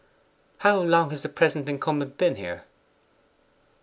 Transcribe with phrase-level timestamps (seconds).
[0.57, 2.63] 'How long has the present incumbent been here?